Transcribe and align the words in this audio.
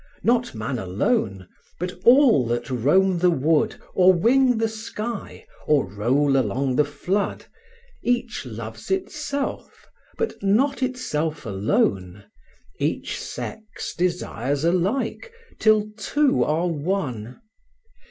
Not 0.23 0.55
man 0.55 0.79
alone, 0.79 1.47
but 1.79 1.93
all 2.05 2.47
that 2.47 2.71
roam 2.71 3.19
the 3.19 3.29
wood, 3.29 3.75
Or 3.93 4.11
wing 4.11 4.57
the 4.57 4.67
sky, 4.67 5.45
or 5.67 5.85
roll 5.85 6.35
along 6.37 6.77
the 6.77 6.83
flood, 6.85 7.45
Each 8.01 8.43
loves 8.43 8.89
itself, 8.89 9.85
but 10.17 10.41
not 10.41 10.81
itself 10.81 11.45
alone, 11.45 12.23
Each 12.79 13.19
sex 13.21 13.93
desires 13.95 14.63
alike, 14.63 15.31
till 15.59 15.91
two 15.95 16.43
are 16.45 16.65
one. 16.67 17.39